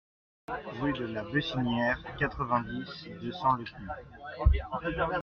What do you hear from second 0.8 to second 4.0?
de la Beucinière, quatre-vingt-dix, deux cents Lepuix